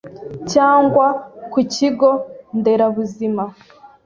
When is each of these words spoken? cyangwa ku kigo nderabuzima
cyangwa 0.51 1.05
ku 1.51 1.59
kigo 1.73 2.09
nderabuzima 2.57 3.43